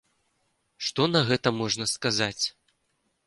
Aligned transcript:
Што 0.85 1.01
на 1.15 1.19
гэта 1.29 1.53
можна 1.59 1.85
сказаць? 1.95 2.43